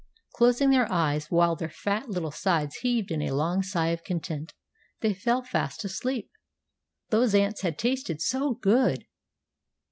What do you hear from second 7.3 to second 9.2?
ants had tasted so good!